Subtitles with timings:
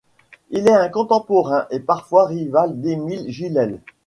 [0.49, 3.79] Il est un contemporain et parfois rival d'Emil Gilels.